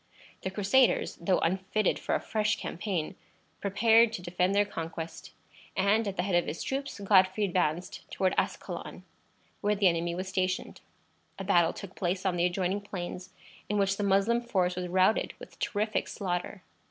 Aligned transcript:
The 0.41 0.49
Crusaders, 0.49 1.15
though 1.21 1.37
unfitted 1.41 1.99
for 1.99 2.15
a 2.15 2.19
fresh 2.19 2.55
campaign, 2.55 3.15
prepared 3.59 4.11
to 4.13 4.23
defend 4.23 4.55
their 4.55 4.65
conquest, 4.65 5.31
and, 5.77 6.07
at 6.07 6.17
the 6.17 6.23
head 6.23 6.33
of 6.33 6.47
his 6.47 6.63
troops, 6.63 6.99
Godfrey 6.99 7.43
advanced 7.45 8.09
toward 8.09 8.33
Ascalon, 8.35 9.03
where 9.61 9.75
the 9.75 9.87
enemy 9.87 10.15
was 10.15 10.27
stationed. 10.27 10.81
A 11.37 11.43
battle 11.43 11.71
took 11.71 11.95
place 11.95 12.25
on 12.25 12.35
the 12.35 12.45
adjoining 12.47 12.81
plains, 12.81 13.29
in 13.69 13.77
which 13.77 13.95
the 13.97 14.03
Moslem 14.03 14.41
force 14.41 14.75
was 14.75 14.87
routed 14.87 15.35
with 15.37 15.59
terrific 15.59 16.07
slaughter. 16.07 16.63